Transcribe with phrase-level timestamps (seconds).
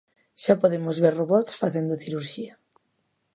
[0.41, 2.53] Xa podemos ver robots facendo cirurxía.